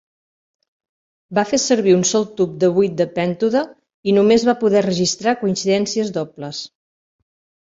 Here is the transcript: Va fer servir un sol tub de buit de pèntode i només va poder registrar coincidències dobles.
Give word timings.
Va 1.39 1.43
fer 1.49 1.59
servir 1.63 1.93
un 1.97 2.01
sol 2.13 2.25
tub 2.39 2.55
de 2.63 2.69
buit 2.77 2.95
de 3.01 3.07
pèntode 3.19 3.63
i 4.13 4.17
només 4.19 4.47
va 4.51 4.57
poder 4.65 4.83
registrar 4.87 5.37
coincidències 5.43 6.11
dobles. 6.17 6.65